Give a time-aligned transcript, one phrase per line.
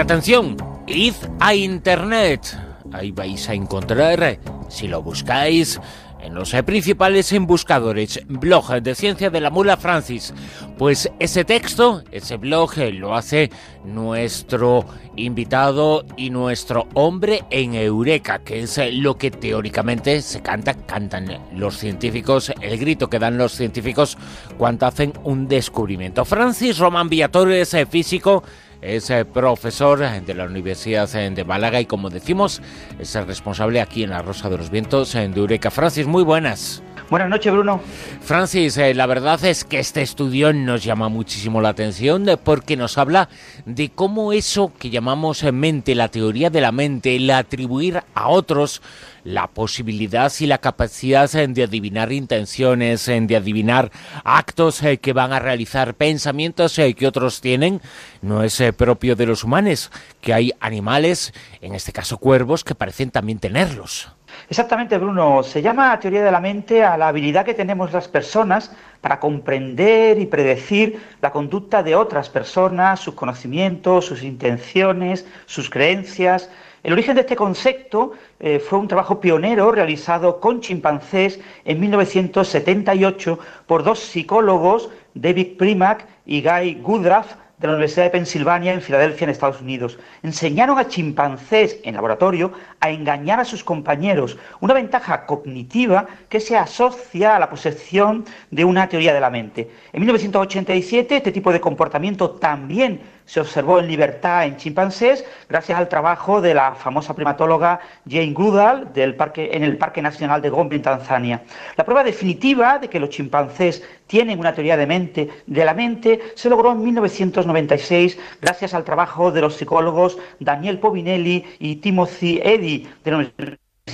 [0.00, 2.56] atención, id a Internet.
[2.92, 4.38] Ahí vais a encontrar,
[4.68, 5.80] si lo buscáis,
[6.22, 10.34] en los principales buscadores, blog de Ciencia de la Mula Francis.
[10.78, 13.50] Pues ese texto, ese blog, eh, lo hace
[13.84, 14.86] nuestro
[15.16, 21.38] invitado y nuestro hombre en Eureka, que es eh, lo que teóricamente se canta, cantan
[21.54, 24.16] los científicos, el grito que dan los científicos
[24.58, 26.24] cuando hacen un descubrimiento.
[26.24, 28.42] Francis Román Villatore es eh, físico
[28.82, 32.62] es eh, profesor de la Universidad de Málaga y como decimos
[32.98, 35.70] es el responsable aquí en la Rosa de los Vientos en Eureka.
[35.70, 36.82] Francis, muy buenas.
[37.10, 37.80] Buenas noches, Bruno.
[38.20, 42.98] Francis, eh, la verdad es que este estudio nos llama muchísimo la atención porque nos
[42.98, 43.28] habla
[43.66, 48.80] de cómo eso que llamamos mente, la teoría de la mente, el atribuir a otros
[49.24, 53.90] la posibilidad y la capacidad de adivinar intenciones, de adivinar
[54.22, 57.80] actos eh, que van a realizar, pensamientos eh, que otros tienen,
[58.22, 59.90] no es propio de los humanos,
[60.20, 64.10] que hay animales, en este caso cuervos, que parecen también tenerlos.
[64.48, 65.42] Exactamente, Bruno.
[65.42, 70.18] Se llama teoría de la mente a la habilidad que tenemos las personas para comprender
[70.18, 76.50] y predecir la conducta de otras personas, sus conocimientos, sus intenciones, sus creencias.
[76.82, 83.38] El origen de este concepto eh, fue un trabajo pionero realizado con chimpancés en 1978
[83.66, 89.26] por dos psicólogos, David Primack y Guy Goodraff, de la Universidad de Pensilvania en Filadelfia,
[89.26, 89.98] en Estados Unidos.
[90.22, 96.56] Enseñaron a chimpancés en laboratorio a engañar a sus compañeros, una ventaja cognitiva que se
[96.56, 99.70] asocia a la posesión de una teoría de la mente.
[99.92, 103.00] En 1987 este tipo de comportamiento también
[103.30, 107.78] se observó en libertad en chimpancés gracias al trabajo de la famosa primatóloga
[108.08, 111.42] Jane Goodall del parque, en el Parque Nacional de Gombe en Tanzania.
[111.76, 116.20] La prueba definitiva de que los chimpancés tienen una teoría de mente de la mente
[116.34, 122.88] se logró en 1996 gracias al trabajo de los psicólogos Daniel Povinelli y Timothy Eddy
[123.04, 123.18] de la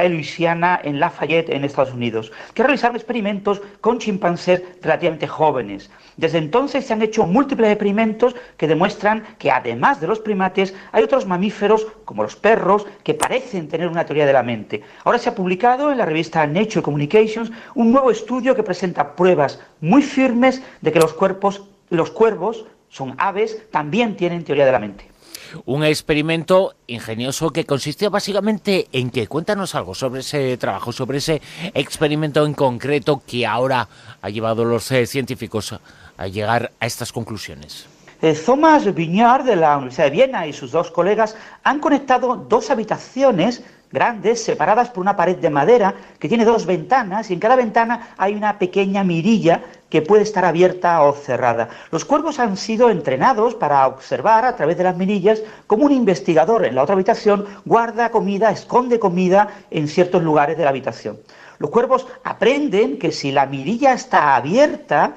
[0.00, 5.90] de Luisiana en Lafayette, en Estados Unidos, que realizaron experimentos con chimpancés relativamente jóvenes.
[6.16, 11.04] Desde entonces se han hecho múltiples experimentos que demuestran que además de los primates hay
[11.04, 14.82] otros mamíferos, como los perros, que parecen tener una teoría de la mente.
[15.04, 19.60] Ahora se ha publicado en la revista Nature Communications un nuevo estudio que presenta pruebas
[19.80, 24.78] muy firmes de que los cuerpos, los cuervos, son aves, también tienen teoría de la
[24.78, 25.11] mente.
[25.64, 31.42] Un experimento ingenioso que consistió básicamente en que cuéntanos algo sobre ese trabajo, sobre ese
[31.74, 33.88] experimento en concreto que ahora
[34.20, 35.74] ha llevado a los eh, científicos
[36.16, 37.86] a llegar a estas conclusiones.
[38.20, 42.70] Eh, Thomas Viñar de la Universidad de Viena y sus dos colegas han conectado dos
[42.70, 47.56] habitaciones grandes, separadas por una pared de madera que tiene dos ventanas y en cada
[47.56, 49.60] ventana hay una pequeña mirilla
[49.92, 51.68] que puede estar abierta o cerrada.
[51.90, 56.64] Los cuervos han sido entrenados para observar a través de las mirillas cómo un investigador
[56.64, 61.18] en la otra habitación guarda comida, esconde comida en ciertos lugares de la habitación.
[61.58, 65.12] Los cuervos aprenden que si la mirilla está abierta,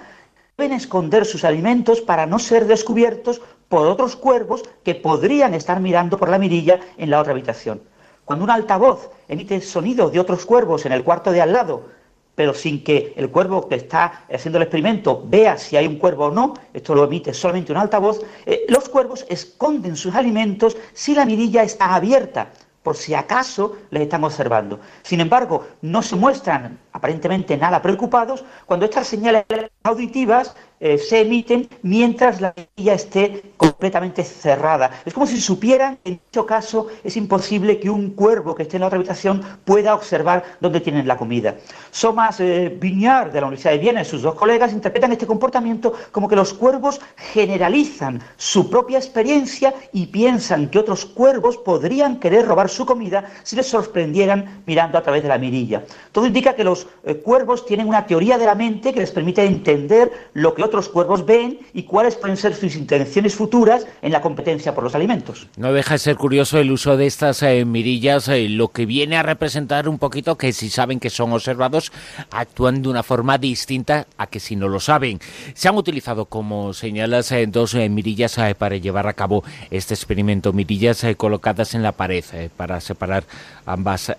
[0.57, 6.17] deben esconder sus alimentos para no ser descubiertos por otros cuervos que podrían estar mirando
[6.17, 7.81] por la mirilla en la otra habitación.
[8.25, 11.95] Cuando un altavoz emite sonido de otros cuervos en el cuarto de al lado,
[12.35, 16.25] pero sin que el cuervo que está haciendo el experimento vea si hay un cuervo
[16.25, 21.15] o no, esto lo emite solamente un altavoz, eh, los cuervos esconden sus alimentos si
[21.15, 22.49] la mirilla está abierta,
[22.83, 24.79] por si acaso les están observando.
[25.01, 29.45] Sin embargo, no se muestran aparentemente nada preocupados cuando estas señales
[29.81, 34.91] auditivas eh, se emiten mientras la mirilla esté completamente cerrada.
[35.03, 38.77] Es como si supieran que en dicho caso es imposible que un cuervo que esté
[38.77, 41.55] en otra habitación pueda observar dónde tienen la comida.
[41.89, 45.91] Somas eh, Viñar de la Universidad de Viena y sus dos colegas interpretan este comportamiento
[46.11, 52.45] como que los cuervos generalizan su propia experiencia y piensan que otros cuervos podrían querer
[52.45, 55.83] robar su comida si les sorprendieran mirando a través de la mirilla.
[56.11, 59.43] Todo indica que los eh, cuervos tienen una teoría de la mente que les permite
[59.43, 64.21] entender lo que otros cuervos ven y cuáles pueden ser sus intenciones futuras en la
[64.21, 65.47] competencia por los alimentos.
[65.57, 69.17] No deja de ser curioso el uso de estas eh, mirillas, eh, lo que viene
[69.17, 71.91] a representar un poquito que si saben que son observados,
[72.31, 75.19] actúan de una forma distinta a que si no lo saben.
[75.53, 81.05] Se han utilizado, como señalas, eh, dos mirillas para llevar a cabo este experimento, mirillas
[81.17, 82.23] colocadas en la pared
[82.57, 83.23] para separar
[83.65, 84.11] ambas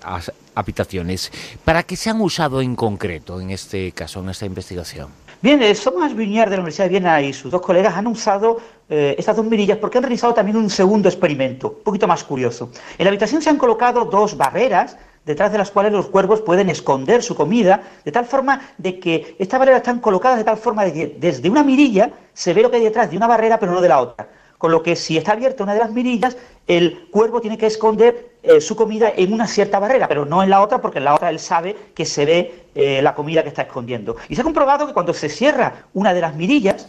[0.56, 1.30] habitaciones.
[1.64, 5.08] ¿Para qué se han usado en concreto en este caso, en esta investigación?
[5.42, 8.56] Bien, Thomas Viñar de la Universidad de Viena y sus dos colegas han usado
[8.88, 12.70] eh, estas dos mirillas porque han realizado también un segundo experimento, un poquito más curioso.
[12.98, 16.70] En la habitación se han colocado dos barreras detrás de las cuales los cuervos pueden
[16.70, 20.84] esconder su comida, de tal forma de que estas barreras están colocadas de tal forma
[20.84, 23.72] de que desde una mirilla se ve lo que hay detrás de una barrera pero
[23.72, 24.28] no de la otra.
[24.58, 26.36] Con lo que si está abierta una de las mirillas,
[26.66, 30.50] el cuervo tiene que esconder eh, su comida en una cierta barrera, pero no en
[30.50, 33.48] la otra, porque en la otra él sabe que se ve eh, la comida que
[33.48, 34.16] está escondiendo.
[34.28, 36.88] Y se ha comprobado que cuando se cierra una de las mirillas,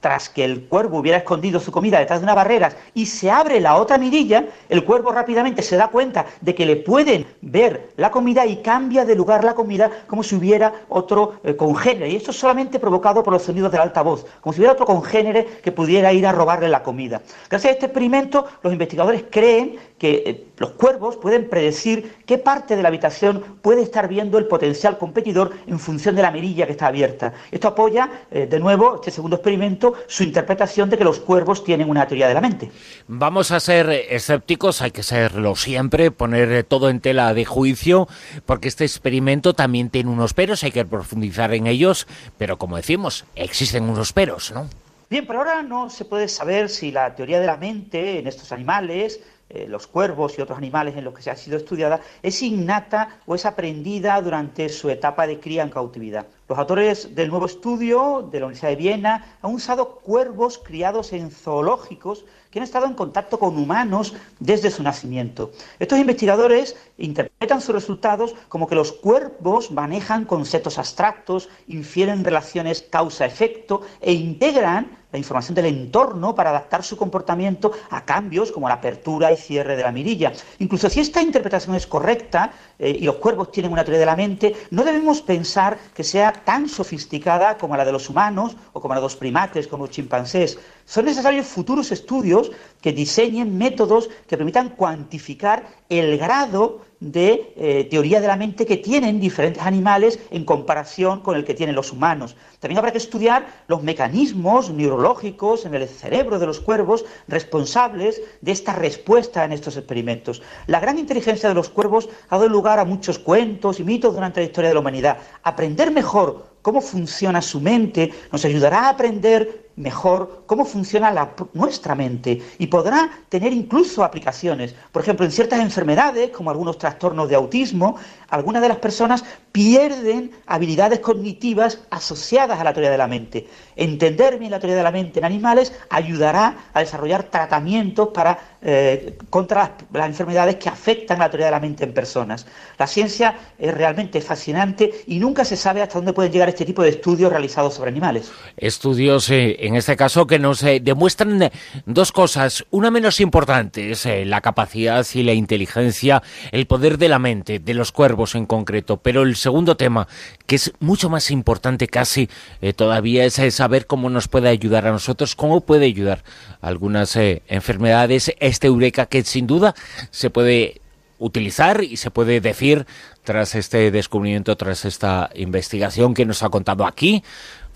[0.00, 3.60] tras que el cuervo hubiera escondido su comida detrás de una barrera y se abre
[3.60, 8.10] la otra mirilla, el cuervo rápidamente se da cuenta de que le pueden ver la
[8.10, 12.10] comida y cambia de lugar la comida como si hubiera otro eh, congénere.
[12.10, 15.44] Y esto es solamente provocado por los sonidos del altavoz, como si hubiera otro congénere
[15.62, 17.20] que pudiera ir a robarle la comida.
[17.48, 22.76] Gracias a este experimento, los investigadores creen que eh, los cuervos pueden predecir qué parte
[22.76, 26.72] de la habitación puede estar viendo el potencial competidor en función de la mirilla que
[26.72, 27.32] está abierta.
[27.50, 31.90] Esto apoya, eh, de nuevo, este segundo experimento, su interpretación de que los cuervos tienen
[31.90, 32.70] una teoría de la mente.
[33.06, 38.08] Vamos a ser escépticos, hay que serlo siempre, poner todo en tela de juicio,
[38.46, 42.06] porque este experimento también tiene unos peros, hay que profundizar en ellos,
[42.36, 44.68] pero como decimos, existen unos peros, ¿no?
[45.10, 48.52] Bien, pero ahora no se puede saber si la teoría de la mente en estos
[48.52, 49.20] animales
[49.50, 53.20] eh, los cuervos y otros animales en los que se ha sido estudiada, es innata
[53.26, 56.26] o es aprendida durante su etapa de cría en cautividad.
[56.48, 61.30] Los autores del nuevo estudio de la Universidad de Viena han usado cuervos criados en
[61.30, 65.50] zoológicos que han estado en contacto con humanos desde su nacimiento.
[65.78, 73.82] Estos investigadores interpretan sus resultados como que los cuervos manejan conceptos abstractos, infieren relaciones causa-efecto
[74.00, 79.32] e integran la información del entorno para adaptar su comportamiento a cambios como la apertura
[79.32, 80.32] y cierre de la mirilla.
[80.58, 84.16] Incluso si esta interpretación es correcta eh, y los cuervos tienen una teoría de la
[84.16, 88.94] mente, no debemos pensar que sea tan sofisticada como la de los humanos o como
[88.94, 90.58] la de los primates, como los chimpancés.
[90.84, 92.50] Son necesarios futuros estudios
[92.80, 98.76] que diseñen métodos que permitan cuantificar el grado de eh, teoría de la mente que
[98.76, 102.36] tienen diferentes animales en comparación con el que tienen los humanos.
[102.58, 108.52] También habrá que estudiar los mecanismos neurológicos en el cerebro de los cuervos responsables de
[108.52, 110.42] esta respuesta en estos experimentos.
[110.66, 114.40] La gran inteligencia de los cuervos ha dado lugar a muchos cuentos y mitos durante
[114.40, 115.18] la historia de la humanidad.
[115.42, 122.42] Aprender mejor cómo funciona su mente nos ayudará a aprender mejor cómo funciona nuestra mente
[122.58, 124.74] y podrá tener incluso aplicaciones.
[124.92, 127.96] Por ejemplo, en ciertas enfermedades, como algunos trastornos de autismo,
[128.28, 133.46] algunas de las personas pierden habilidades cognitivas asociadas a la teoría de la mente.
[133.76, 139.16] Entender bien la teoría de la mente en animales ayudará a desarrollar tratamientos para, eh,
[139.30, 142.46] contra las, enfermedades que afectan la teoría de la mente en personas.
[142.78, 146.82] La ciencia es realmente fascinante y nunca se sabe hasta dónde pueden llegar este tipo
[146.82, 148.30] de estudios realizados sobre animales.
[148.56, 151.50] Estudios, eh, en este caso, que nos eh, demuestran
[151.86, 152.64] dos cosas.
[152.70, 156.22] Una menos importante es la capacidad y la inteligencia,
[156.52, 160.08] el poder de la mente, de los cuerpos en concreto, pero el segundo tema,
[160.46, 162.28] que es mucho más importante casi
[162.60, 166.24] eh, todavía, es saber cómo nos puede ayudar a nosotros, cómo puede ayudar
[166.60, 169.74] algunas eh, enfermedades, este Eureka que sin duda
[170.10, 170.80] se puede
[171.18, 172.86] utilizar y se puede decir
[173.24, 177.22] tras este descubrimiento, tras esta investigación que nos ha contado aquí.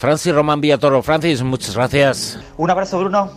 [0.03, 1.01] Francis Román Villatoro.
[1.01, 2.37] Francis, muchas gracias.
[2.57, 3.31] Un abrazo, Bruno.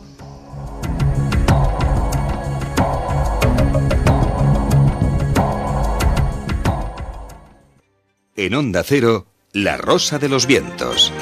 [8.35, 11.13] En Onda Cero, La Rosa de los Vientos.